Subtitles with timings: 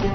[0.00, 0.08] Vân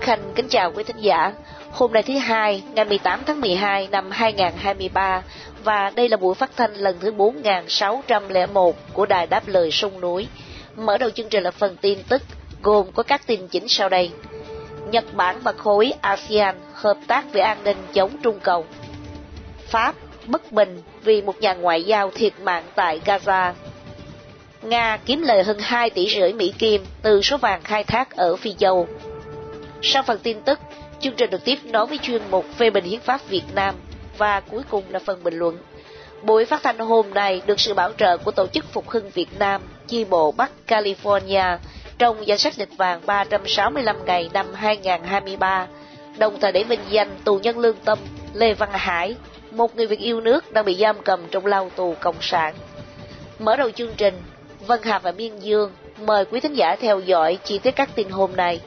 [0.00, 1.32] Khanh kính chào quý thính giả.
[1.70, 5.22] Hôm nay thứ hai, ngày 18 tháng 12 năm 2023
[5.64, 10.28] và đây là buổi phát thanh lần thứ 4601 của Đài Đáp Lời Sông Núi.
[10.76, 12.22] Mở đầu chương trình là phần tin tức,
[12.62, 14.10] gồm có các tin chính sau đây.
[14.90, 18.64] Nhật Bản và khối ASEAN hợp tác về an ninh chống Trung Cộng.
[19.66, 19.94] Pháp
[20.26, 23.52] bất bình vì một nhà ngoại giao thiệt mạng tại Gaza.
[24.62, 28.36] Nga kiếm lời hơn 2 tỷ rưỡi Mỹ Kim từ số vàng khai thác ở
[28.36, 28.88] Phi Châu.
[29.82, 30.58] Sau phần tin tức,
[31.00, 33.74] chương trình được tiếp nối với chuyên mục phê bình hiến pháp Việt Nam
[34.18, 35.58] và cuối cùng là phần bình luận.
[36.22, 39.38] Buổi phát thanh hôm nay được sự bảo trợ của Tổ chức Phục hưng Việt
[39.38, 41.58] Nam, chi bộ Bắc California,
[41.98, 45.66] trong danh sách lịch vàng 365 ngày năm 2023,
[46.18, 47.98] đồng thời để vinh danh tù nhân lương tâm
[48.34, 49.16] Lê Văn Hải,
[49.56, 52.54] một người Việt yêu nước đang bị giam cầm trong lao tù Cộng sản.
[53.38, 54.14] Mở đầu chương trình,
[54.66, 55.70] Vân Hà và Miên Dương
[56.06, 58.60] mời quý thính giả theo dõi chi tiết các tin hôm nay.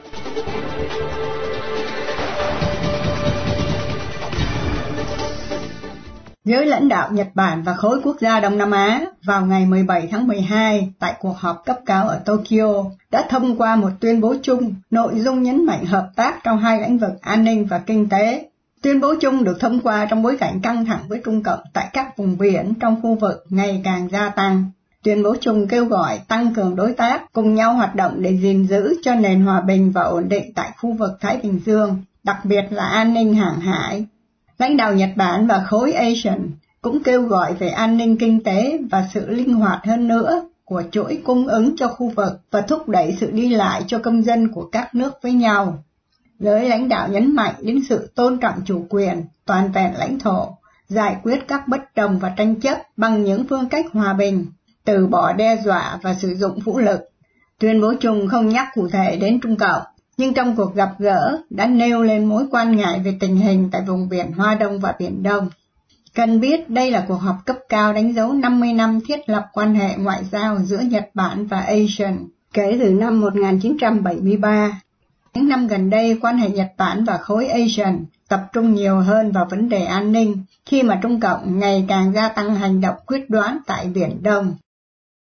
[6.44, 10.08] Giới lãnh đạo Nhật Bản và khối quốc gia Đông Nam Á vào ngày 17
[10.10, 14.34] tháng 12 tại cuộc họp cấp cao ở Tokyo đã thông qua một tuyên bố
[14.42, 18.08] chung nội dung nhấn mạnh hợp tác trong hai lĩnh vực an ninh và kinh
[18.08, 18.49] tế.
[18.82, 21.88] Tuyên bố chung được thông qua trong bối cảnh căng thẳng với Trung Cộng tại
[21.92, 24.64] các vùng biển trong khu vực ngày càng gia tăng.
[25.02, 28.66] Tuyên bố chung kêu gọi tăng cường đối tác, cùng nhau hoạt động để gìn
[28.66, 32.44] giữ cho nền hòa bình và ổn định tại khu vực Thái Bình Dương, đặc
[32.44, 34.06] biệt là an ninh hàng hải,
[34.60, 36.50] Lãnh đạo Nhật Bản và khối ASEAN
[36.82, 40.82] cũng kêu gọi về an ninh kinh tế và sự linh hoạt hơn nữa của
[40.90, 44.52] chuỗi cung ứng cho khu vực và thúc đẩy sự đi lại cho công dân
[44.52, 45.84] của các nước với nhau.
[46.40, 50.48] Giới lãnh đạo nhấn mạnh đến sự tôn trọng chủ quyền, toàn vẹn lãnh thổ,
[50.88, 54.46] giải quyết các bất đồng và tranh chấp bằng những phương cách hòa bình,
[54.84, 57.00] từ bỏ đe dọa và sử dụng vũ lực.
[57.58, 59.82] Tuyên bố chung không nhắc cụ thể đến Trung Cộng,
[60.16, 63.82] nhưng trong cuộc gặp gỡ đã nêu lên mối quan ngại về tình hình tại
[63.86, 65.50] vùng biển Hoa Đông và Biển Đông.
[66.14, 69.74] Cần biết đây là cuộc họp cấp cao đánh dấu 50 năm thiết lập quan
[69.74, 74.80] hệ ngoại giao giữa Nhật Bản và ASEAN kể từ năm 1973.
[75.34, 79.32] Những năm gần đây, quan hệ Nhật Bản và khối ASEAN tập trung nhiều hơn
[79.32, 80.36] vào vấn đề an ninh
[80.66, 84.54] khi mà Trung Cộng ngày càng gia tăng hành động quyết đoán tại Biển Đông.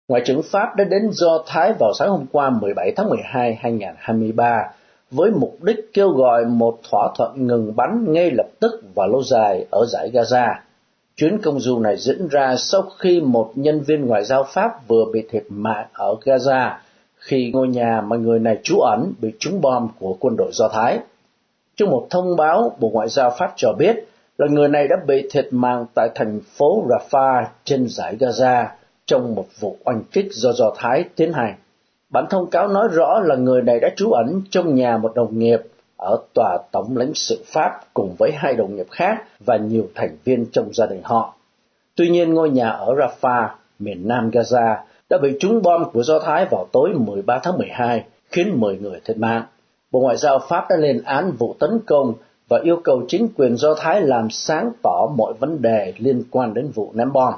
[0.08, 4.64] Ngoại trưởng Pháp đã đến Do Thái vào sáng hôm qua 17 tháng 12, 2023
[5.12, 9.24] với mục đích kêu gọi một thỏa thuận ngừng bắn ngay lập tức và lâu
[9.24, 10.56] dài ở giải Gaza.
[11.16, 15.06] Chuyến công du này diễn ra sau khi một nhân viên ngoại giao Pháp vừa
[15.14, 16.72] bị thiệt mạng ở Gaza
[17.23, 20.67] khi ngôi nhà mà người này trú ẩn bị trúng bom của quân đội Do
[20.67, 21.00] Thái.
[21.75, 23.95] Trong một thông báo, Bộ Ngoại giao Pháp cho biết
[24.38, 28.66] là người này đã bị thiệt mạng tại thành phố Rafah trên giải Gaza
[29.06, 31.56] trong một vụ oanh kích do Do Thái tiến hành.
[32.09, 35.40] Bản thông cáo nói rõ là người này đã trú ẩn trong nhà một đồng
[35.40, 35.61] nghiệp
[35.97, 40.17] ở tòa tổng lãnh sự Pháp cùng với hai đồng nghiệp khác và nhiều thành
[40.23, 41.35] viên trong gia đình họ.
[41.95, 43.47] Tuy nhiên ngôi nhà ở Rafah,
[43.79, 44.75] miền nam Gaza,
[45.13, 49.00] đã bị trúng bom của Do Thái vào tối 13 tháng 12, khiến 10 người
[49.06, 49.44] thiệt mạng.
[49.91, 52.13] Bộ Ngoại giao Pháp đã lên án vụ tấn công
[52.50, 56.53] và yêu cầu chính quyền Do Thái làm sáng tỏ mọi vấn đề liên quan
[56.53, 57.34] đến vụ ném bom.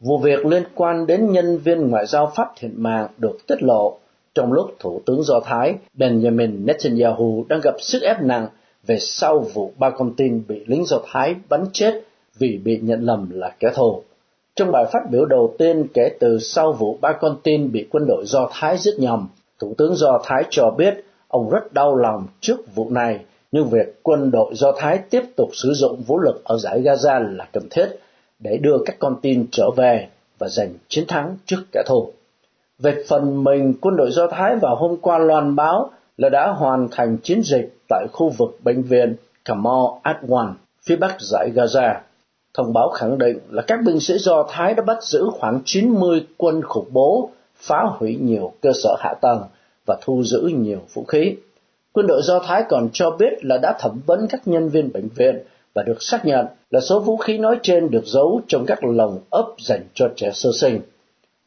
[0.00, 3.98] Vụ việc liên quan đến nhân viên ngoại giao Pháp thiệt mạng được tiết lộ
[4.34, 8.48] trong lúc Thủ tướng Do Thái Benjamin Netanyahu đang gặp sức ép nặng
[8.86, 12.02] về sau vụ ba con tin bị lính Do Thái bắn chết
[12.38, 14.02] vì bị nhận lầm là kẻ thù.
[14.56, 18.06] Trong bài phát biểu đầu tiên kể từ sau vụ ba con tin bị quân
[18.06, 22.26] đội Do Thái giết nhầm, Thủ tướng Do Thái cho biết ông rất đau lòng
[22.40, 26.44] trước vụ này, nhưng việc quân đội Do Thái tiếp tục sử dụng vũ lực
[26.44, 27.86] ở giải Gaza là cần thiết
[28.38, 30.08] để đưa các con tin trở về
[30.38, 32.12] và giành chiến thắng trước kẻ thù.
[32.78, 36.88] Về phần mình, quân đội Do Thái vào hôm qua loan báo là đã hoàn
[36.90, 40.52] thành chiến dịch tại khu vực bệnh viện Kamal Adwan,
[40.82, 41.94] phía bắc giải Gaza.
[42.56, 46.26] Thông báo khẳng định là các binh sĩ Do Thái đã bắt giữ khoảng 90
[46.36, 49.42] quân khủng bố, phá hủy nhiều cơ sở hạ tầng
[49.86, 51.36] và thu giữ nhiều vũ khí.
[51.92, 55.08] Quân đội Do Thái còn cho biết là đã thẩm vấn các nhân viên bệnh
[55.08, 55.38] viện
[55.74, 59.18] và được xác nhận là số vũ khí nói trên được giấu trong các lồng
[59.30, 60.80] ấp dành cho trẻ sơ sinh.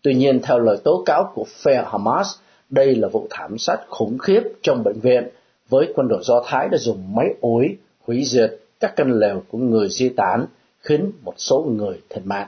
[0.01, 2.27] Tuy nhiên, theo lời tố cáo của phe Hamas,
[2.69, 5.27] đây là vụ thảm sát khủng khiếp trong bệnh viện
[5.69, 7.77] với quân đội Do Thái đã dùng máy ối
[8.07, 10.45] hủy diệt các căn lều của người di tán,
[10.79, 12.47] khiến một số người thiệt mạng.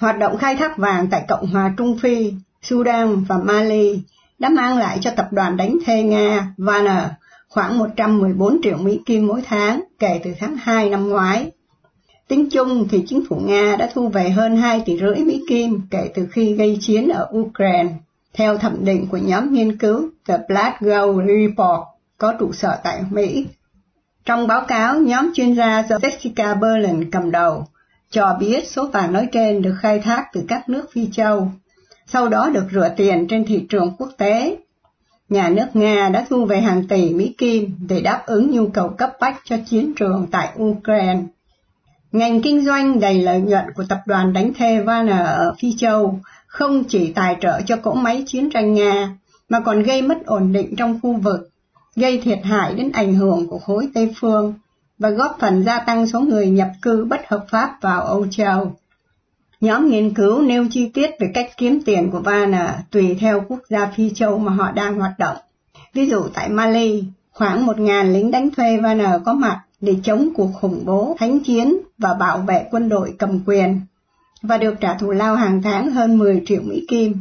[0.00, 4.02] Hoạt động khai thác vàng tại Cộng hòa Trung Phi, Sudan và Mali
[4.38, 7.08] đã mang lại cho tập đoàn đánh thuê Nga Wagner
[7.48, 11.50] khoảng 114 triệu Mỹ Kim mỗi tháng kể từ tháng 2 năm ngoái.
[12.28, 15.80] Tính chung thì chính phủ Nga đã thu về hơn 2 tỷ rưỡi Mỹ Kim
[15.90, 17.92] kể từ khi gây chiến ở Ukraine,
[18.32, 21.82] theo thẩm định của nhóm nghiên cứu The Black Gold Report
[22.18, 23.46] có trụ sở tại Mỹ.
[24.24, 27.66] Trong báo cáo, nhóm chuyên gia do Jessica Berlin cầm đầu
[28.10, 31.48] cho biết số vàng nói trên được khai thác từ các nước Phi Châu,
[32.06, 34.56] sau đó được rửa tiền trên thị trường quốc tế.
[35.28, 38.88] Nhà nước Nga đã thu về hàng tỷ Mỹ Kim để đáp ứng nhu cầu
[38.88, 41.20] cấp bách cho chiến trường tại Ukraine.
[42.12, 46.20] Ngành kinh doanh đầy lợi nhuận của tập đoàn đánh thuê Wagner ở Phi Châu
[46.46, 49.16] không chỉ tài trợ cho cỗ máy chiến tranh Nga,
[49.48, 51.50] mà còn gây mất ổn định trong khu vực,
[51.96, 54.54] gây thiệt hại đến ảnh hưởng của khối Tây Phương
[54.98, 58.72] và góp phần gia tăng số người nhập cư bất hợp pháp vào Âu Châu.
[59.60, 63.60] Nhóm nghiên cứu nêu chi tiết về cách kiếm tiền của Wagner tùy theo quốc
[63.68, 65.36] gia Phi Châu mà họ đang hoạt động.
[65.94, 70.50] Ví dụ tại Mali, khoảng 1.000 lính đánh thuê Wagner có mặt để chống cuộc
[70.60, 73.80] khủng bố, thánh chiến và bảo vệ quân đội cầm quyền,
[74.42, 77.18] và được trả thù lao hàng tháng hơn 10 triệu Mỹ Kim.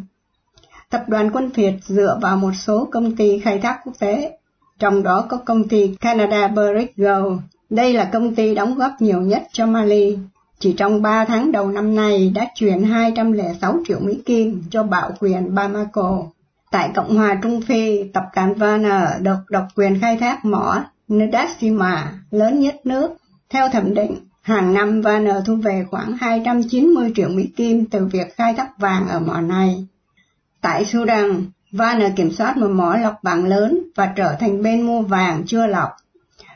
[0.90, 4.38] Tập đoàn quân Việt dựa vào một số công ty khai thác quốc tế,
[4.83, 7.39] trong đó có công ty Canada Barrick Gold.
[7.69, 10.18] Đây là công ty đóng góp nhiều nhất cho Mali.
[10.59, 15.12] Chỉ trong 3 tháng đầu năm nay đã chuyển 206 triệu Mỹ Kim cho bạo
[15.19, 16.24] quyền Bamako.
[16.71, 20.83] Tại Cộng hòa Trung Phi, tập đoàn Warner được độc quyền khai thác mỏ
[21.13, 23.12] Ndasima lớn nhất nước.
[23.50, 28.35] Theo thẩm định, hàng năm Warner thu về khoảng 290 triệu Mỹ Kim từ việc
[28.35, 29.88] khai thác vàng ở mỏ này.
[30.62, 35.02] Tại Sudan, Wagner kiểm soát một mỏ lọc vàng lớn và trở thành bên mua
[35.02, 35.90] vàng chưa lọc.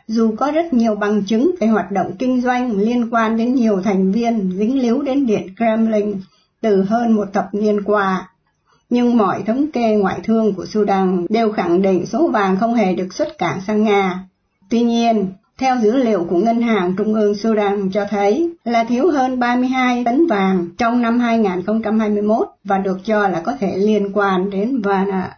[0.07, 3.81] Dù có rất nhiều bằng chứng về hoạt động kinh doanh liên quan đến nhiều
[3.81, 6.21] thành viên dính líu đến Điện Kremlin
[6.61, 8.29] từ hơn một thập niên qua,
[8.89, 12.93] nhưng mọi thống kê ngoại thương của Sudan đều khẳng định số vàng không hề
[12.95, 14.23] được xuất cảng sang Nga.
[14.69, 19.11] Tuy nhiên, theo dữ liệu của Ngân hàng Trung ương Sudan cho thấy là thiếu
[19.11, 24.49] hơn 32 tấn vàng trong năm 2021 và được cho là có thể liên quan
[24.49, 25.37] đến Vana.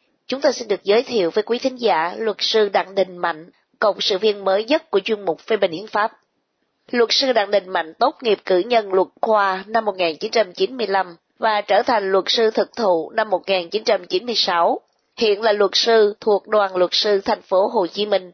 [0.27, 3.49] chúng ta xin được giới thiệu với quý thính giả luật sư Đặng Đình Mạnh,
[3.79, 6.11] cộng sự viên mới nhất của chuyên mục phê bình hiến pháp.
[6.91, 11.81] Luật sư Đặng Đình Mạnh tốt nghiệp cử nhân luật khoa năm 1995 và trở
[11.81, 14.79] thành luật sư thực thụ năm 1996.
[15.17, 18.31] Hiện là luật sư thuộc đoàn luật sư thành phố Hồ Chí Minh.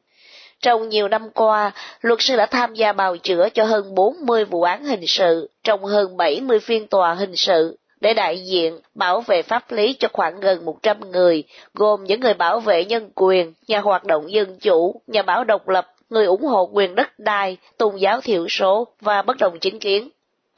[0.61, 4.61] Trong nhiều năm qua, luật sư đã tham gia bào chữa cho hơn 40 vụ
[4.61, 9.41] án hình sự trong hơn 70 phiên tòa hình sự để đại diện bảo vệ
[9.41, 13.79] pháp lý cho khoảng gần 100 người, gồm những người bảo vệ nhân quyền, nhà
[13.79, 17.95] hoạt động dân chủ, nhà báo độc lập, người ủng hộ quyền đất đai, tôn
[17.95, 20.09] giáo thiểu số và bất đồng chính kiến.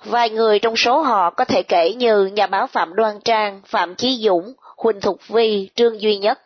[0.05, 3.95] Vài người trong số họ có thể kể như nhà báo Phạm Đoan Trang, Phạm
[3.95, 6.39] Chí Dũng, Huỳnh Thục Vi, Trương Duy Nhất.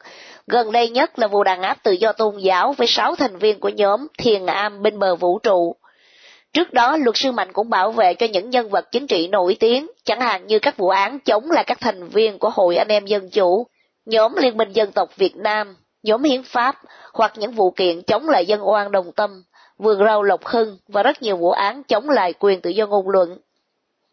[0.48, 3.60] Gần đây nhất là vụ đàn áp tự do tôn giáo với 6 thành viên
[3.60, 5.76] của nhóm Thiền Am bên bờ vũ trụ,
[6.54, 9.58] Trước đó, luật sư Mạnh cũng bảo vệ cho những nhân vật chính trị nổi
[9.60, 12.88] tiếng, chẳng hạn như các vụ án chống lại các thành viên của Hội Anh
[12.88, 13.68] em Dân Chủ,
[14.06, 16.76] nhóm Liên minh Dân tộc Việt Nam, nhóm Hiến pháp,
[17.14, 19.44] hoặc những vụ kiện chống lại dân oan đồng tâm,
[19.78, 23.10] vườn rau Lộc Hưng và rất nhiều vụ án chống lại quyền tự do ngôn
[23.10, 23.38] luận.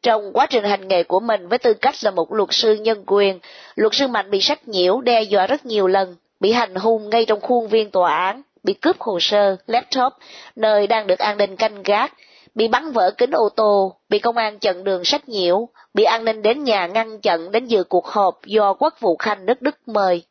[0.03, 3.05] Trong quá trình hành nghề của mình với tư cách là một luật sư nhân
[3.07, 3.39] quyền,
[3.75, 7.25] luật sư Mạnh bị sách nhiễu đe dọa rất nhiều lần, bị hành hung ngay
[7.25, 10.13] trong khuôn viên tòa án, bị cướp hồ sơ, laptop,
[10.57, 12.13] nơi đang được an ninh canh gác,
[12.55, 16.25] bị bắn vỡ kính ô tô, bị công an chặn đường sách nhiễu, bị an
[16.25, 19.77] ninh đến nhà ngăn chặn đến dự cuộc họp do quốc vụ khanh nước Đức
[19.87, 20.23] mời.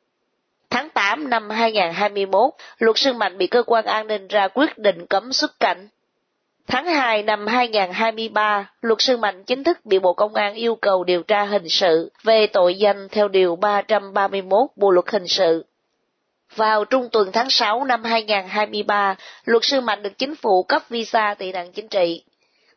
[0.69, 5.05] Tháng 8 năm 2021, luật sư Mạnh bị cơ quan an ninh ra quyết định
[5.05, 5.87] cấm xuất cảnh.
[6.67, 11.03] Tháng 2 năm 2023, luật sư Mạnh chính thức bị Bộ Công an yêu cầu
[11.03, 15.65] điều tra hình sự về tội danh theo Điều 331 Bộ Luật Hình sự.
[16.55, 19.15] Vào trung tuần tháng 6 năm 2023,
[19.45, 22.23] luật sư Mạnh được chính phủ cấp visa tị nạn chính trị.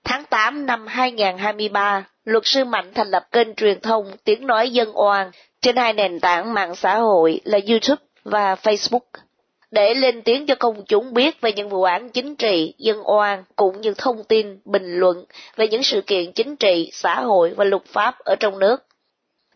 [0.05, 4.91] Tháng 8 năm 2023, luật sư Mạnh thành lập kênh truyền thông Tiếng Nói Dân
[4.95, 9.23] Oan trên hai nền tảng mạng xã hội là YouTube và Facebook
[9.73, 13.45] để lên tiếng cho công chúng biết về những vụ án chính trị, dân oan
[13.57, 15.25] cũng như thông tin, bình luận
[15.57, 18.87] về những sự kiện chính trị, xã hội và luật pháp ở trong nước.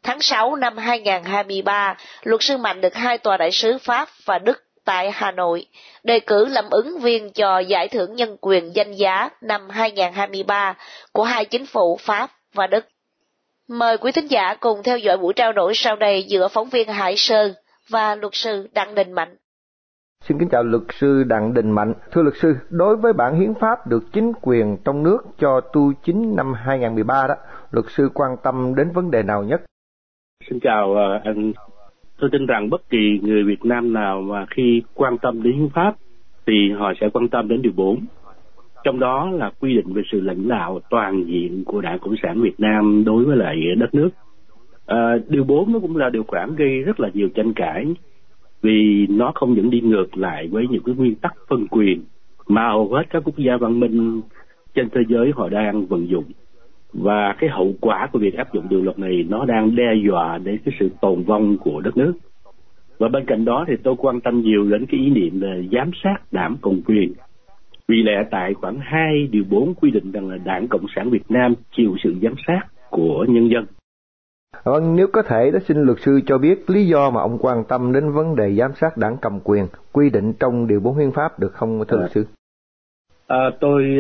[0.02, 4.62] Tháng 6 năm 2023, luật sư Mạnh được hai tòa đại sứ Pháp và Đức
[4.84, 5.66] tại Hà Nội
[6.04, 10.74] đề cử làm ứng viên cho giải thưởng nhân quyền danh giá năm 2023
[11.12, 12.84] của hai chính phủ Pháp và Đức.
[13.68, 16.88] Mời quý thính giả cùng theo dõi buổi trao đổi sau đây giữa phóng viên
[16.88, 17.54] Hải Sơn
[17.88, 19.36] và luật sư Đặng Đình Mạnh.
[20.28, 21.94] Xin kính chào luật sư Đặng Đình Mạnh.
[22.12, 25.92] Thưa luật sư, đối với bản hiến pháp được chính quyền trong nước cho tu
[26.04, 27.34] chính năm 2013 đó,
[27.70, 29.60] luật sư quan tâm đến vấn đề nào nhất?
[30.50, 31.52] Xin chào ờ, anh.
[32.18, 35.68] Tôi tin rằng bất kỳ người Việt Nam nào mà khi quan tâm đến hiến
[35.68, 35.96] pháp
[36.46, 38.00] thì họ sẽ quan tâm đến điều 4.
[38.84, 42.40] Trong đó là quy định về sự lãnh đạo toàn diện của Đảng Cộng sản
[42.40, 44.10] Việt Nam đối với lại đất nước.
[44.86, 47.86] À, điều 4 nó cũng là điều khoản gây rất là nhiều tranh cãi
[48.62, 52.04] vì nó không những đi ngược lại với những cái nguyên tắc phân quyền
[52.48, 54.20] mà hầu hết các quốc gia văn minh
[54.74, 56.24] trên thế giới họ đang vận dụng
[56.92, 60.38] và cái hậu quả của việc áp dụng điều luật này nó đang đe dọa
[60.38, 62.12] đến cái sự tồn vong của đất nước
[62.98, 65.90] và bên cạnh đó thì tôi quan tâm nhiều đến cái ý niệm là giám
[66.04, 67.12] sát đảng cộng quyền
[67.88, 71.30] vì lẽ tại khoảng 2 điều 4 quy định rằng là đảng cộng sản Việt
[71.30, 73.66] Nam chịu sự giám sát của nhân dân
[74.64, 77.64] Vâng, nếu có thể đó xin luật sư cho biết lý do mà ông quan
[77.68, 81.12] tâm đến vấn đề giám sát đảng cầm quyền quy định trong điều 4 hiến
[81.12, 82.00] pháp được không thưa à.
[82.00, 82.26] luật sư?
[83.26, 83.98] À, tôi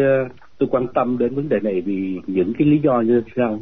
[0.58, 3.60] tôi quan tâm đến vấn đề này vì những cái lý do như sau.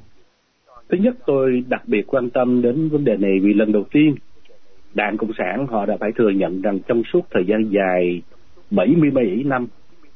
[0.89, 4.15] Thứ nhất, tôi đặc biệt quan tâm đến vấn đề này vì lần đầu tiên
[4.95, 8.23] Đảng Cộng sản họ đã phải thừa nhận rằng trong suốt thời gian dài
[8.71, 9.67] 77 năm,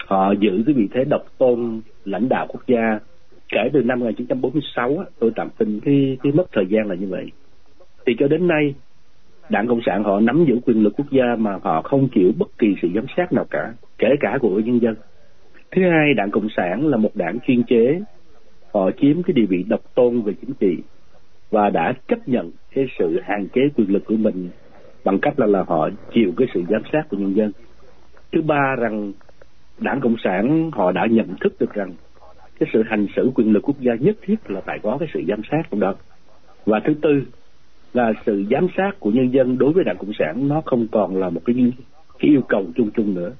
[0.06, 2.98] họ giữ cái vị thế độc tôn lãnh đạo quốc gia.
[3.48, 7.26] Kể từ năm 1946 tôi tạm tin cái cái mất thời gian là như vậy.
[8.06, 8.74] Thì cho đến nay,
[9.48, 12.58] đảng cộng sản họ nắm giữ quyền lực quốc gia mà họ không chịu bất
[12.58, 14.94] kỳ sự giám sát nào cả, kể cả của nhân dân
[15.70, 18.00] thứ hai, đảng cộng sản là một đảng chuyên chế.
[18.72, 20.82] Họ chiếm cái địa vị độc tôn về chính trị
[21.50, 24.48] và đã chấp nhận cái sự hạn chế quyền lực của mình
[25.04, 27.52] bằng cách là là họ chịu cái sự giám sát của nhân dân.
[28.32, 29.12] Thứ ba rằng,
[29.78, 31.92] đảng cộng sản họ đã nhận thức được rằng
[32.60, 35.22] cái sự hành xử quyền lực quốc gia nhất thiết là phải có cái sự
[35.28, 35.94] giám sát trong đó.
[36.66, 37.22] Và thứ tư
[37.94, 41.16] là sự giám sát của nhân dân đối với đảng cộng sản nó không còn
[41.16, 41.72] là một cái
[42.18, 43.32] cái yêu cầu chung chung nữa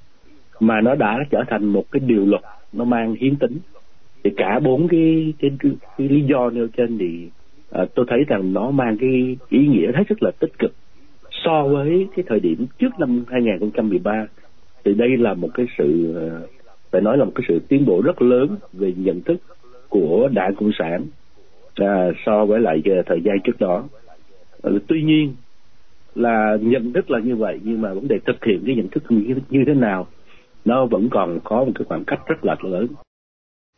[0.61, 3.59] mà nó đã trở thành một cái điều luật nó mang hiến tính.
[4.25, 7.29] Thì cả bốn cái cái, cái, cái lý do nêu trên thì
[7.71, 10.75] à, tôi thấy rằng nó mang cái ý nghĩa hết sức là tích cực.
[11.45, 14.27] So với cái thời điểm trước năm 2013
[14.85, 16.47] thì đây là một cái sự ờ,
[16.91, 19.37] phải nói là một cái sự tiến bộ rất lớn về nhận thức
[19.89, 21.07] của đảng cộng sản
[21.75, 23.85] à, so với lại thời gian trước đó.
[24.63, 25.35] À, tuy nhiên
[26.15, 29.03] là nhận thức là như vậy nhưng mà vấn đề thực hiện cái nhận thức
[29.09, 30.07] như, như thế nào
[30.69, 32.87] nó vẫn còn có một cái khoảng cách rất là lớn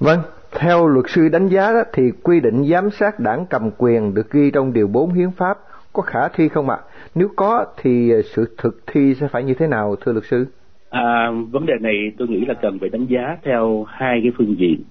[0.00, 0.20] Vâng,
[0.52, 4.30] theo luật sư đánh giá đó, thì quy định giám sát đảng cầm quyền được
[4.30, 5.58] ghi trong Điều 4 Hiến pháp
[5.92, 6.78] có khả thi không ạ?
[7.14, 10.46] Nếu có thì sự thực thi sẽ phải như thế nào thưa luật sư?
[10.90, 14.56] À, vấn đề này tôi nghĩ là cần phải đánh giá theo hai cái phương
[14.58, 14.82] diện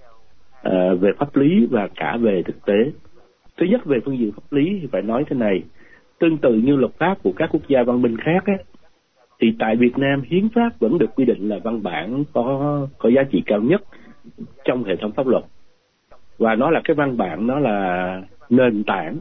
[0.63, 2.91] à, về pháp lý và cả về thực tế.
[3.57, 5.63] Thứ nhất về phương diện pháp lý thì phải nói thế này,
[6.19, 8.57] tương tự như luật pháp của các quốc gia văn minh khác ấy,
[9.39, 13.09] thì tại Việt Nam, hiến pháp vẫn được quy định là văn bản có có
[13.09, 13.81] giá trị cao nhất
[14.65, 15.43] trong hệ thống pháp luật.
[16.37, 19.17] Và nó là cái văn bản, nó là nền tảng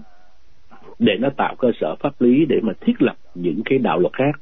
[0.99, 4.13] để nó tạo cơ sở pháp lý để mà thiết lập những cái đạo luật
[4.13, 4.41] khác.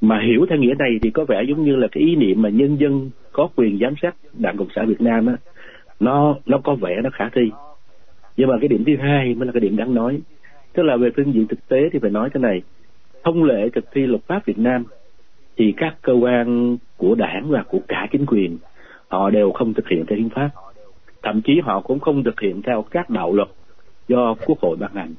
[0.00, 2.48] Mà hiểu theo nghĩa này thì có vẻ giống như là cái ý niệm mà
[2.48, 5.36] nhân dân có quyền giám sát đảng cộng sản việt nam á,
[6.00, 7.50] nó nó có vẻ nó khả thi.
[8.36, 10.20] Nhưng mà cái điểm thứ hai mới là cái điểm đáng nói.
[10.72, 12.62] Tức là về phương diện thực tế thì phải nói thế này
[13.26, 14.84] thông lệ thực thi luật pháp việt nam,
[15.56, 18.58] thì các cơ quan của đảng và của cả chính quyền,
[19.08, 20.50] họ đều không thực hiện theo hiến pháp.
[21.22, 23.48] Thậm chí họ cũng không thực hiện theo các đạo luật
[24.08, 25.14] do quốc hội ban hành,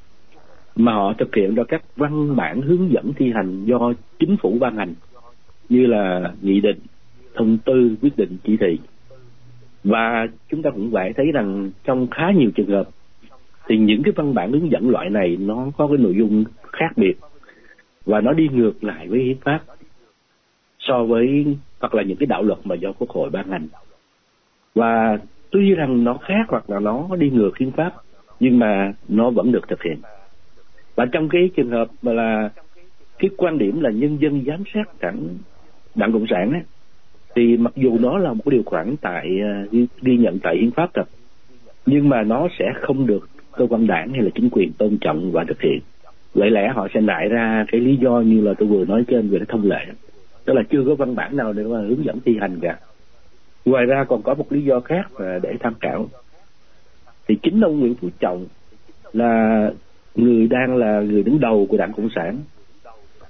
[0.76, 4.56] mà họ thực hiện theo các văn bản hướng dẫn thi hành do chính phủ
[4.60, 4.94] ban hành,
[5.68, 6.78] như là nghị định,
[7.34, 8.78] thông tư, quyết định chỉ thị.
[9.84, 12.88] Và chúng ta cũng phải thấy rằng trong khá nhiều trường hợp,
[13.66, 16.92] thì những cái văn bản hướng dẫn loại này nó có cái nội dung khác
[16.96, 17.14] biệt
[18.08, 19.60] và nó đi ngược lại với hiến pháp
[20.78, 23.68] so với hoặc là những cái đạo luật mà do quốc hội ban hành.
[24.74, 25.18] Và
[25.50, 27.92] tuy rằng nó khác hoặc là nó đi ngược hiến pháp
[28.40, 29.98] nhưng mà nó vẫn được thực hiện.
[30.94, 32.50] Và trong cái trường hợp mà là
[33.18, 35.28] cái quan điểm là nhân dân giám sát đảng
[35.94, 36.62] đảng cộng sản ấy,
[37.34, 40.56] thì mặc dù nó là một cái điều khoản tại ờ, ghi, ghi nhận tại
[40.56, 41.08] hiến pháp thật
[41.86, 45.32] nhưng mà nó sẽ không được cơ quan đảng hay là chính quyền tôn trọng
[45.32, 45.80] và thực hiện
[46.34, 49.28] vậy lẽ họ sẽ nại ra cái lý do như là tôi vừa nói trên
[49.28, 49.86] về cái thông lệ.
[50.44, 52.78] Tức là chưa có văn bản nào để mà hướng dẫn thi hành cả.
[53.64, 55.06] Ngoài ra còn có một lý do khác
[55.42, 56.08] để tham khảo.
[57.28, 58.46] Thì chính ông Nguyễn Phú Trọng
[59.12, 59.70] là
[60.14, 62.38] người đang là người đứng đầu của đảng cộng sản.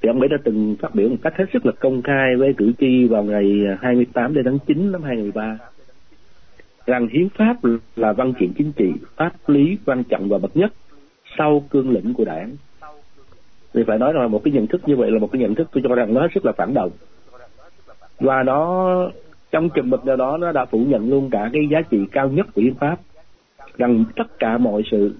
[0.02, 2.54] Thì ông ấy đã từng phát biểu một cách hết sức là công khai với
[2.56, 3.44] cử tri vào ngày
[3.80, 5.58] 28 tháng 9 năm 2013
[6.88, 7.56] rằng hiến pháp
[7.96, 10.72] là văn kiện chính trị, pháp lý quan trọng và bậc nhất
[11.38, 12.56] sau cương lĩnh của đảng
[13.78, 15.68] thì phải nói là một cái nhận thức như vậy là một cái nhận thức
[15.72, 16.90] tôi cho rằng nó hết sức là phản động.
[18.20, 19.10] Và nó
[19.50, 22.28] trong chừng mực nào đó nó đã phủ nhận luôn cả cái giá trị cao
[22.28, 22.96] nhất của hiến pháp
[23.78, 25.14] rằng tất cả mọi sự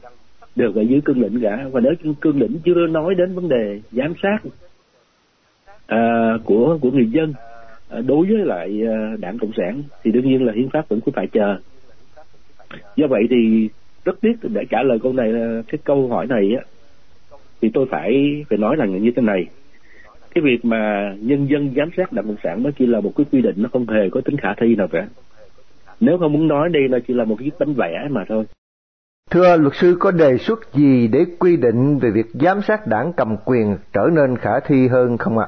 [0.56, 1.66] đều ở dưới cương lĩnh cả.
[1.72, 4.38] Và nếu cương lĩnh chưa nói đến vấn đề giám sát
[5.86, 7.34] à, của của người dân
[7.88, 11.00] à, đối với lại à, đảng cộng sản thì đương nhiên là hiến pháp vẫn
[11.00, 11.56] cứ phải chờ.
[12.96, 13.68] Do vậy thì
[14.04, 16.64] rất tiếc để trả lời câu này à, cái câu hỏi này á
[17.60, 19.46] thì tôi phải phải nói rằng như thế này
[20.34, 23.26] cái việc mà nhân dân giám sát đảng cộng sản nó chỉ là một cái
[23.32, 25.08] quy định nó không hề có tính khả thi nào cả
[26.00, 28.44] nếu không muốn nói đây nó chỉ là một cái bánh vẽ mà thôi
[29.30, 33.12] Thưa luật sư có đề xuất gì để quy định về việc giám sát đảng
[33.16, 35.46] cầm quyền trở nên khả thi hơn không ạ?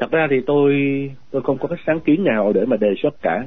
[0.00, 0.72] Thật ra thì tôi
[1.30, 3.44] tôi không có cái sáng kiến nào để mà đề xuất cả.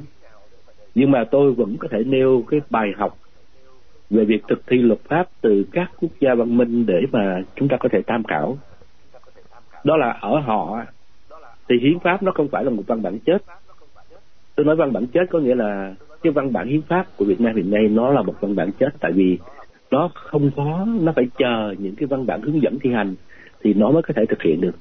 [0.94, 3.18] Nhưng mà tôi vẫn có thể nêu cái bài học
[4.12, 7.68] về việc thực thi luật pháp từ các quốc gia văn minh để mà chúng
[7.68, 8.58] ta có thể tham khảo.
[9.84, 10.80] Đó là ở họ
[11.68, 13.42] thì hiến pháp nó không phải là một văn bản chết.
[14.54, 17.40] Tôi nói văn bản chết có nghĩa là cái văn bản hiến pháp của Việt
[17.40, 19.38] Nam hiện nay nó là một văn bản chết tại vì
[19.90, 23.14] nó không có nó phải chờ những cái văn bản hướng dẫn thi hành
[23.62, 24.74] thì nó mới có thể thực hiện được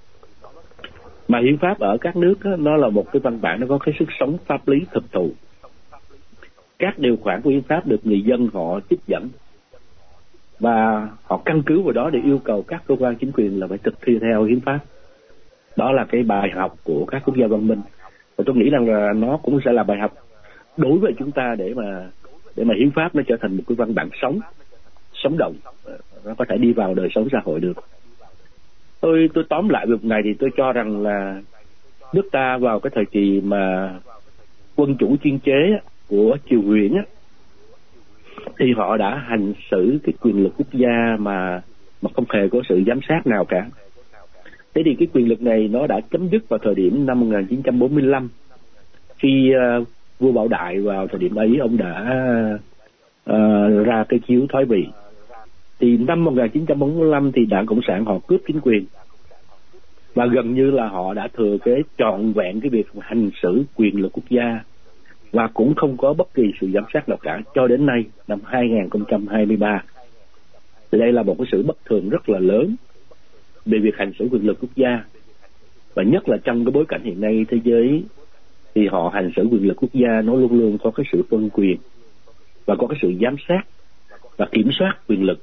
[1.27, 3.77] mà hiến pháp ở các nước đó, nó là một cái văn bản nó có
[3.77, 5.31] cái sức sống pháp lý thực thụ
[6.81, 9.29] các điều khoản của hiến pháp được người dân họ tiếp dẫn.
[10.59, 13.67] Và họ căn cứ vào đó để yêu cầu các cơ quan chính quyền là
[13.67, 14.79] phải thực thi theo hiến pháp.
[15.75, 17.81] Đó là cái bài học của các quốc gia văn minh.
[18.35, 20.13] Và tôi nghĩ rằng là nó cũng sẽ là bài học
[20.77, 22.09] đối với chúng ta để mà
[22.55, 24.39] để mà hiến pháp nó trở thành một cái văn bản sống
[25.13, 25.55] sống động.
[26.25, 27.77] Nó có thể đi vào đời sống xã hội được.
[29.01, 31.41] Tôi tôi tóm lại việc này thì tôi cho rằng là
[32.13, 33.93] nước ta vào cái thời kỳ mà
[34.75, 35.79] quân chủ chuyên chế
[36.11, 36.97] của triều nguyễn
[38.59, 41.61] thì họ đã hành xử cái quyền lực quốc gia mà
[42.01, 43.69] mà không hề có sự giám sát nào cả.
[44.73, 48.29] Thế thì cái quyền lực này nó đã chấm dứt vào thời điểm năm 1945
[49.17, 49.87] khi uh,
[50.19, 52.17] vua Bảo Đại vào thời điểm ấy ông đã
[53.31, 54.87] uh, ra cái chiếu thoái vị.
[55.79, 58.85] Thì năm 1945 thì đảng cộng sản họ cướp chính quyền.
[60.13, 64.01] Và gần như là họ đã thừa kế trọn vẹn cái việc hành xử quyền
[64.01, 64.59] lực quốc gia
[65.31, 68.39] và cũng không có bất kỳ sự giám sát nào cả cho đến nay, năm
[68.45, 69.83] 2023
[70.91, 72.75] thì đây là một cái sự bất thường rất là lớn
[73.65, 75.03] về việc hành xử quyền lực quốc gia.
[75.93, 78.03] Và nhất là trong cái bối cảnh hiện nay thế giới,
[78.75, 81.49] thì họ hành xử quyền lực quốc gia nó luôn luôn có cái sự phân
[81.49, 81.77] quyền
[82.65, 83.61] và có cái sự giám sát
[84.37, 85.39] và kiểm soát quyền lực.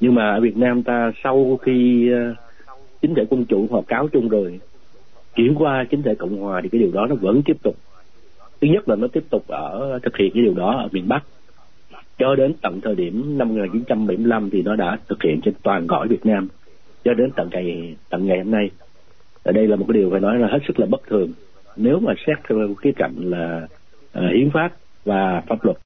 [0.00, 2.34] Nhưng mà ở Việt Nam ta sau khi ờ,
[3.02, 4.60] chính thể quân chủ họ cáo chung rồi,
[5.34, 7.76] chuyển qua chính thể cộng hòa thì cái điều đó nó vẫn tiếp tục
[8.60, 11.24] thứ nhất là nó tiếp tục ở thực hiện cái điều đó ở miền Bắc
[12.18, 16.08] cho đến tận thời điểm năm 1975 thì nó đã thực hiện trên toàn cõi
[16.08, 16.48] Việt Nam
[17.04, 18.70] cho đến tận ngày tận ngày hôm nay
[19.42, 21.32] ở đây là một cái điều phải nói là hết sức là bất thường
[21.76, 23.66] nếu mà xét theo cái cạnh là
[24.18, 24.68] uh, hiến pháp
[25.04, 25.76] và pháp luật.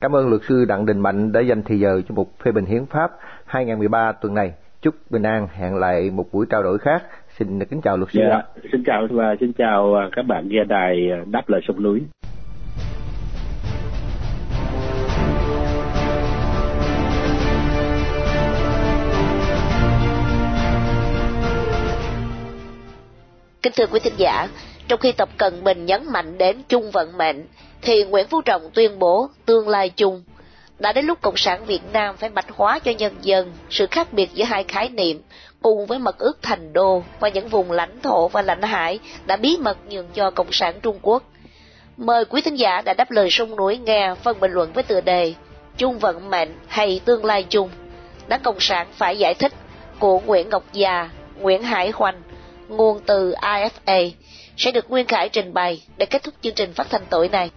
[0.00, 2.64] Cảm ơn luật sư Đặng Đình Mạnh đã dành thời giờ cho một phê bình
[2.64, 3.10] hiến pháp
[3.46, 4.52] 2013 tuần này.
[4.82, 7.02] Chúc bình an, hẹn lại một buổi trao đổi khác.
[7.38, 8.20] Xin kính chào luật sư.
[8.30, 11.82] Dạ, xin chào và xin chào à, các bạn nghe đài à, đáp lời sông
[11.82, 12.00] núi.
[23.62, 24.48] Kính thưa quý thính giả,
[24.88, 27.46] Trong khi Tập Cận Bình nhấn mạnh đến chung vận mệnh,
[27.82, 30.22] thì Nguyễn Phú Trọng tuyên bố tương lai chung.
[30.78, 34.12] Đã đến lúc Cộng sản Việt Nam phải bạch hóa cho nhân dân sự khác
[34.12, 35.22] biệt giữa hai khái niệm,
[35.62, 39.36] cùng với mật ước thành đô và những vùng lãnh thổ và lãnh hải đã
[39.36, 41.22] bí mật nhường cho Cộng sản Trung Quốc.
[41.96, 45.00] Mời quý thính giả đã đáp lời sông núi nghe phần bình luận với tựa
[45.00, 45.34] đề
[45.76, 47.70] Chung vận mệnh hay tương lai chung?
[48.28, 49.52] Đảng Cộng sản phải giải thích
[49.98, 51.10] của Nguyễn Ngọc Già,
[51.40, 52.22] Nguyễn Hải Hoành,
[52.68, 54.10] nguồn từ AFA
[54.56, 57.50] sẽ được Nguyên Khải trình bày để kết thúc chương trình phát thanh tối nay.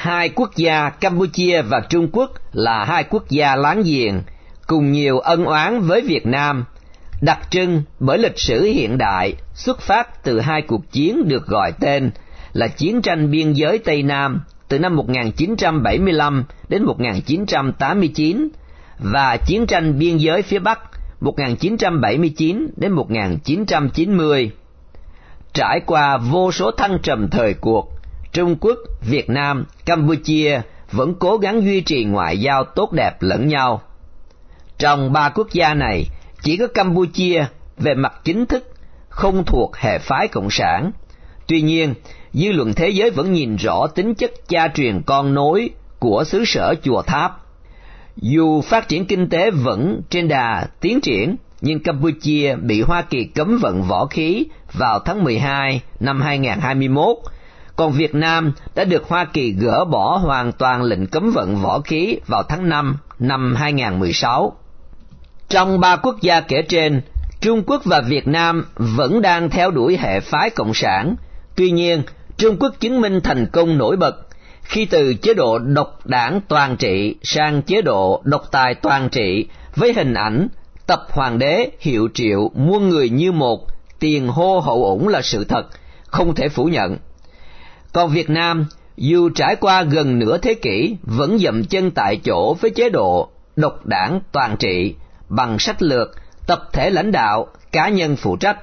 [0.00, 4.22] Hai quốc gia Campuchia và Trung Quốc là hai quốc gia láng giềng,
[4.66, 6.64] cùng nhiều ân oán với Việt Nam,
[7.20, 11.72] đặc trưng bởi lịch sử hiện đại xuất phát từ hai cuộc chiến được gọi
[11.80, 12.10] tên
[12.52, 18.48] là chiến tranh biên giới Tây Nam từ năm 1975 đến 1989
[18.98, 20.80] và chiến tranh biên giới phía Bắc
[21.20, 24.50] 1979 đến 1990.
[25.52, 27.99] Trải qua vô số thăng trầm thời cuộc,
[28.32, 30.60] Trung Quốc, Việt Nam, Campuchia
[30.92, 33.82] vẫn cố gắng duy trì ngoại giao tốt đẹp lẫn nhau.
[34.78, 36.06] Trong ba quốc gia này,
[36.42, 37.44] chỉ có Campuchia
[37.78, 38.72] về mặt chính thức
[39.08, 40.90] không thuộc hệ phái cộng sản.
[41.46, 41.94] Tuy nhiên,
[42.32, 46.44] dư luận thế giới vẫn nhìn rõ tính chất cha truyền con nối của xứ
[46.46, 47.40] sở chùa tháp.
[48.16, 53.24] Dù phát triển kinh tế vẫn trên đà tiến triển, nhưng Campuchia bị Hoa Kỳ
[53.24, 57.16] cấm vận võ khí vào tháng 12 năm 2021,
[57.80, 61.80] còn Việt Nam đã được Hoa Kỳ gỡ bỏ hoàn toàn lệnh cấm vận võ
[61.80, 64.52] khí vào tháng 5 năm 2016.
[65.48, 67.02] Trong ba quốc gia kể trên,
[67.40, 71.14] Trung Quốc và Việt Nam vẫn đang theo đuổi hệ phái cộng sản.
[71.56, 72.02] Tuy nhiên,
[72.36, 74.16] Trung Quốc chứng minh thành công nổi bật
[74.62, 79.46] khi từ chế độ độc đảng toàn trị sang chế độ độc tài toàn trị
[79.76, 80.48] với hình ảnh
[80.86, 83.66] tập hoàng đế hiệu triệu muôn người như một,
[83.98, 85.66] tiền hô hậu ủng là sự thật,
[86.06, 86.96] không thể phủ nhận.
[87.92, 92.54] Còn Việt Nam, dù trải qua gần nửa thế kỷ, vẫn dậm chân tại chỗ
[92.60, 94.94] với chế độ độc đảng toàn trị
[95.28, 98.58] bằng sách lược, tập thể lãnh đạo, cá nhân phụ trách.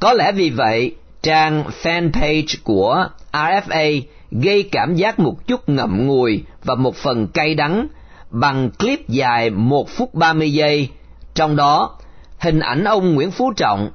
[0.00, 6.44] Có lẽ vì vậy, trang fanpage của RFA gây cảm giác một chút ngậm ngùi
[6.64, 7.88] và một phần cay đắng
[8.30, 10.88] bằng clip dài 1 phút 30 giây,
[11.34, 11.98] trong đó
[12.38, 13.90] hình ảnh ông Nguyễn Phú Trọng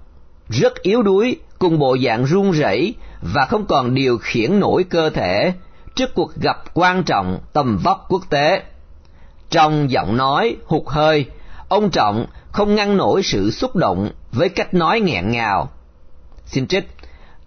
[0.49, 5.09] rất yếu đuối cùng bộ dạng run rẩy và không còn điều khiển nổi cơ
[5.09, 5.53] thể
[5.95, 8.63] trước cuộc gặp quan trọng tầm vóc quốc tế.
[9.49, 11.25] Trong giọng nói hụt hơi,
[11.69, 15.69] ông Trọng không ngăn nổi sự xúc động với cách nói nghẹn ngào.
[16.45, 16.89] Xin trích,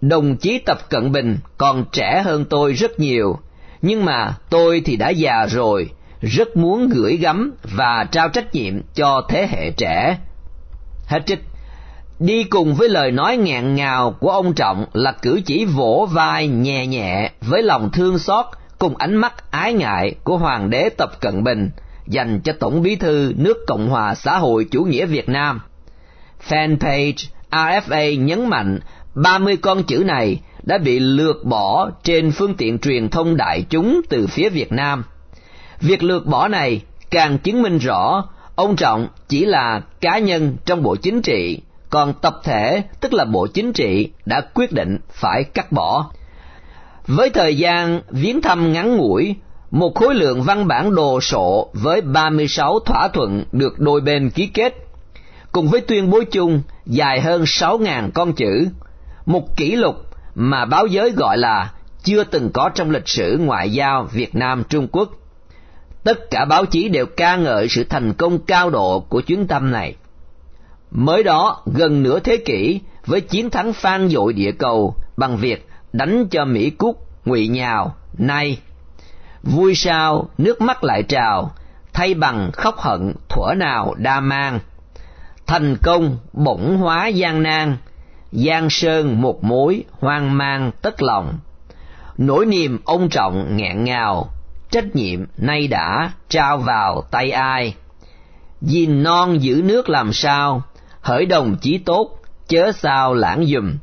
[0.01, 3.39] đồng chí Tập Cận Bình còn trẻ hơn tôi rất nhiều,
[3.81, 5.89] nhưng mà tôi thì đã già rồi,
[6.21, 10.17] rất muốn gửi gắm và trao trách nhiệm cho thế hệ trẻ.
[11.07, 11.39] Hết trích.
[12.21, 16.47] Đi cùng với lời nói ngẹn ngào của ông Trọng là cử chỉ vỗ vai
[16.47, 18.45] nhẹ nhẹ với lòng thương xót
[18.79, 21.69] cùng ánh mắt ái ngại của Hoàng đế Tập Cận Bình
[22.07, 25.61] dành cho Tổng bí thư nước Cộng hòa xã hội chủ nghĩa Việt Nam.
[26.49, 28.79] Fanpage RFA nhấn mạnh
[29.15, 34.01] 30 con chữ này đã bị lược bỏ trên phương tiện truyền thông đại chúng
[34.09, 35.03] từ phía Việt Nam.
[35.79, 36.81] Việc lược bỏ này
[37.11, 41.59] càng chứng minh rõ ông Trọng chỉ là cá nhân trong Bộ Chính trị,
[41.91, 46.11] còn tập thể tức là Bộ Chính trị đã quyết định phải cắt bỏ.
[47.07, 49.35] Với thời gian viếng thăm ngắn ngủi,
[49.71, 54.47] một khối lượng văn bản đồ sộ với 36 thỏa thuận được đôi bên ký
[54.47, 54.73] kết,
[55.51, 58.67] cùng với tuyên bố chung dài hơn 6.000 con chữ,
[59.25, 59.95] một kỷ lục
[60.35, 61.71] mà báo giới gọi là
[62.03, 65.09] chưa từng có trong lịch sử ngoại giao Việt Nam Trung Quốc.
[66.03, 69.71] Tất cả báo chí đều ca ngợi sự thành công cao độ của chuyến thăm
[69.71, 69.95] này.
[70.91, 75.67] Mới đó, gần nửa thế kỷ, với chiến thắng phan dội địa cầu bằng việc
[75.93, 78.59] đánh cho Mỹ Cúc, ngụy nhào, nay.
[79.43, 81.51] Vui sao nước mắt lại trào
[81.93, 84.59] thay bằng khóc hận thuở nào đa mang.
[85.47, 87.77] Thành công bổng hóa gian nan
[88.31, 91.39] giang sơn một mối hoang mang tất lòng.
[92.17, 94.29] Nỗi niềm ông trọng nghẹn ngào
[94.71, 97.75] trách nhiệm nay đã trao vào tay ai?
[98.61, 100.61] Gìn non giữ nước làm sao?
[101.01, 103.73] Hỡi đồng chí tốt chớ sao lãng dùm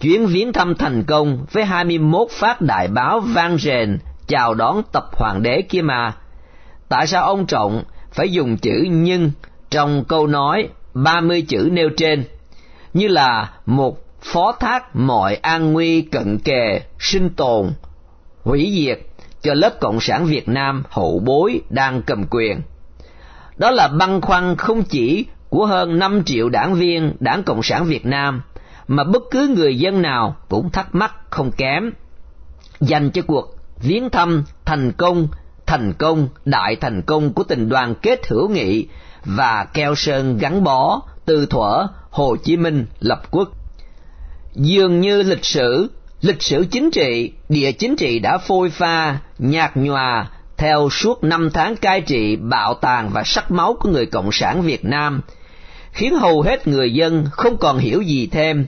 [0.00, 5.04] chuyến viếng thăm thành công với 21 phát đại báo vang rền chào đón tập
[5.12, 6.16] hoàng đế kia mà.
[6.88, 9.30] Tại sao ông Trọng phải dùng chữ nhưng
[9.70, 12.24] trong câu nói ba mươi chữ nêu trên,
[12.94, 17.72] như là một phó thác mọi an nguy cận kề, sinh tồn,
[18.42, 18.98] hủy diệt
[19.42, 22.60] cho lớp Cộng sản Việt Nam hậu bối đang cầm quyền.
[23.56, 27.84] Đó là băn khoăn không chỉ của hơn 5 triệu đảng viên Đảng Cộng sản
[27.84, 28.42] Việt Nam,
[28.88, 31.92] mà bất cứ người dân nào cũng thắc mắc không kém.
[32.80, 35.28] Dành cho cuộc viếng thăm thành công,
[35.66, 38.86] thành công, đại thành công của tình đoàn kết hữu nghị
[39.24, 43.48] và keo sơn gắn bó từ thuở Hồ Chí Minh lập quốc.
[44.54, 49.76] Dường như lịch sử, lịch sử chính trị, địa chính trị đã phôi pha, nhạt
[49.76, 54.32] nhòa theo suốt năm tháng cai trị bạo tàn và sắc máu của người Cộng
[54.32, 55.20] sản Việt Nam,
[55.92, 58.66] khiến hầu hết người dân không còn hiểu gì thêm.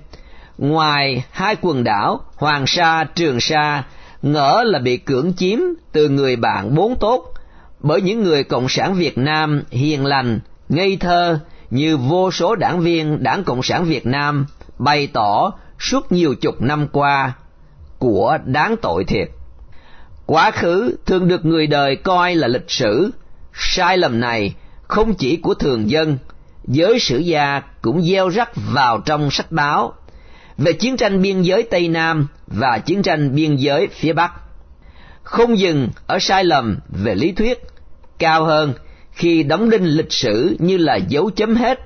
[0.58, 3.84] Ngoài hai quần đảo Hoàng Sa, Trường Sa,
[4.22, 5.58] ngỡ là bị cưỡng chiếm
[5.92, 7.34] từ người bạn bốn tốt
[7.80, 11.38] bởi những người Cộng sản Việt Nam hiền lành, ngây thơ
[11.70, 14.46] như vô số đảng viên Đảng Cộng sản Việt Nam
[14.78, 17.32] bày tỏ suốt nhiều chục năm qua
[17.98, 19.28] của đáng tội thiệt.
[20.26, 23.10] Quá khứ thường được người đời coi là lịch sử,
[23.54, 24.54] sai lầm này
[24.88, 26.18] không chỉ của thường dân,
[26.66, 29.92] giới sử gia cũng gieo rắc vào trong sách báo
[30.58, 34.32] về chiến tranh biên giới Tây Nam và chiến tranh biên giới phía Bắc.
[35.22, 37.58] Không dừng ở sai lầm về lý thuyết,
[38.18, 38.74] cao hơn
[39.12, 41.80] khi đóng đinh lịch sử như là dấu chấm hết,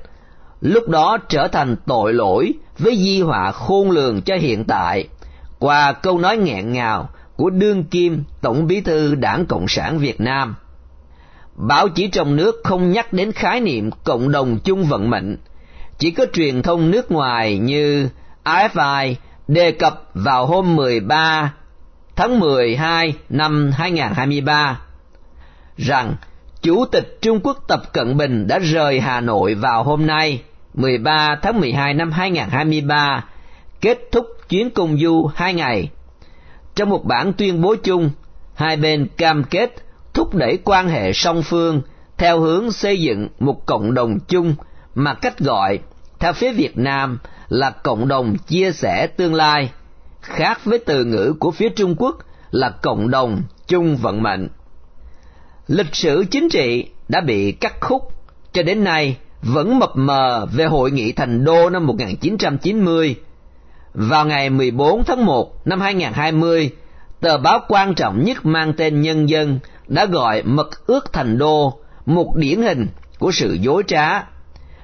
[0.61, 5.09] lúc đó trở thành tội lỗi với di họa khôn lường cho hiện tại
[5.59, 10.21] qua câu nói nghẹn ngào của đương kim Tổng bí thư Đảng Cộng sản Việt
[10.21, 10.55] Nam.
[11.67, 15.37] Báo chí trong nước không nhắc đến khái niệm cộng đồng chung vận mệnh,
[15.99, 18.09] chỉ có truyền thông nước ngoài như
[18.45, 19.15] AFI
[19.49, 21.55] đề cập vào hôm 13
[22.17, 24.81] tháng 12 năm 2023
[25.77, 26.17] rằng
[26.63, 30.43] Chủ tịch Trung Quốc Tập Cận Bình đã rời Hà Nội vào hôm nay
[30.75, 33.25] 13 tháng 12 năm 2023
[33.81, 35.91] kết thúc chuyến công du hai ngày.
[36.75, 38.11] Trong một bản tuyên bố chung,
[38.55, 39.88] hai bên cam kết
[40.19, 41.83] thúc đẩy quan hệ song phương
[42.17, 44.55] theo hướng xây dựng một cộng đồng chung
[44.95, 45.79] mà cách gọi
[46.19, 49.71] theo phía Việt Nam là cộng đồng chia sẻ tương lai,
[50.21, 52.19] khác với từ ngữ của phía Trung Quốc
[52.51, 54.49] là cộng đồng chung vận mệnh.
[55.67, 58.03] Lịch sử chính trị đã bị cắt khúc,
[58.53, 63.17] cho đến nay vẫn mập mờ về hội nghị thành đô năm 1990.
[63.95, 66.71] Vào ngày 14 tháng 1 năm 2020,
[67.21, 71.79] tờ báo quan trọng nhất mang tên Nhân dân đã gọi mật ước thành đô
[72.07, 72.87] một điển hình
[73.19, 74.25] của sự dối trá.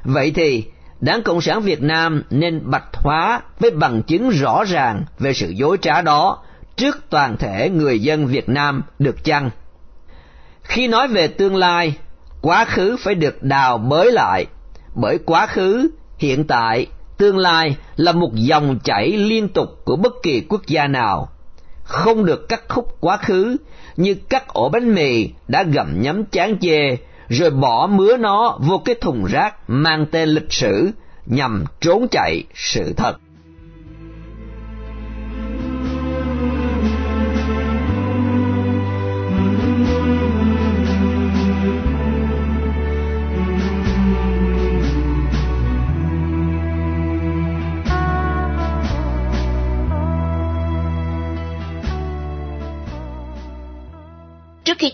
[0.05, 0.65] Vậy thì,
[1.01, 5.51] Đảng Cộng sản Việt Nam nên bạch hóa với bằng chứng rõ ràng về sự
[5.51, 6.39] dối trá đó
[6.77, 9.51] trước toàn thể người dân Việt Nam được chăng?
[10.63, 11.97] Khi nói về tương lai,
[12.41, 14.47] quá khứ phải được đào bới lại,
[14.95, 15.89] bởi quá khứ,
[16.19, 16.87] hiện tại,
[17.19, 21.29] tương lai là một dòng chảy liên tục của bất kỳ quốc gia nào.
[21.85, 23.57] Không được cắt khúc quá khứ,
[23.97, 26.97] như cắt ổ bánh mì đã gặm nhấm chán chê,
[27.29, 30.91] rồi bỏ mứa nó vô cái thùng rác mang tên lịch sử,
[31.27, 33.17] nhằm trốn chạy sự thật.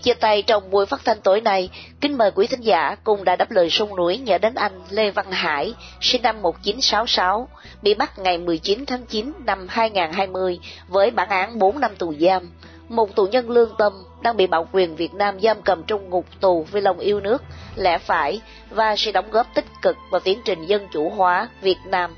[0.01, 1.69] Chia tay trong buổi phát thanh tối nay,
[2.01, 5.11] kính mời quý thính giả cùng đã đáp lời sông núi nhớ đến anh Lê
[5.11, 7.47] Văn Hải, sinh năm 1966,
[7.81, 12.51] bị bắt ngày 19 tháng 9 năm 2020 với bản án 4 năm tù giam.
[12.89, 16.25] Một tù nhân lương tâm đang bị bạo quyền Việt Nam giam cầm trong ngục
[16.39, 17.43] tù vì lòng yêu nước,
[17.75, 21.77] lẽ phải và sự đóng góp tích cực vào tiến trình dân chủ hóa Việt
[21.85, 22.15] Nam.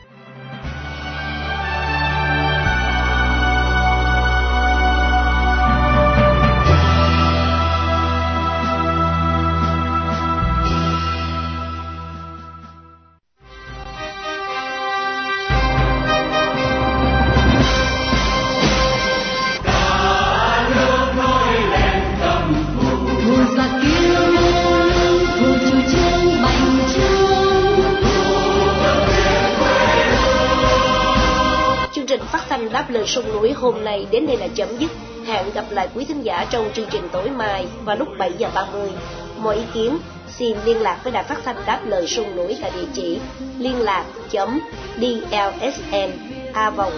[32.93, 34.91] Lên lời sông núi hôm nay đến đây là chấm dứt.
[35.25, 38.49] Hẹn gặp lại quý thính giả trong chương trình tối mai vào lúc 7 giờ
[38.55, 38.89] 30.
[39.37, 42.71] Mọi ý kiến xin liên lạc với đài phát thanh đáp lời sông núi tại
[42.75, 43.19] địa chỉ
[43.59, 44.59] liên lạc chấm
[44.97, 46.11] dlsn
[46.53, 46.93] a vòng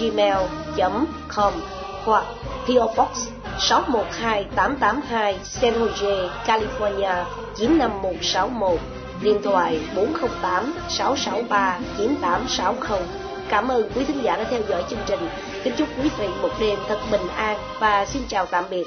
[0.00, 1.52] gmail.com
[2.04, 2.24] hoặc
[2.66, 3.28] PO Box
[3.58, 7.24] 612882 San Jose, California
[7.56, 8.80] 95161
[9.22, 12.98] điện thoại 408 663 9860
[13.52, 15.20] Cảm ơn quý thính giả đã theo dõi chương trình.
[15.64, 18.86] Kính chúc quý vị một đêm thật bình an và xin chào tạm biệt.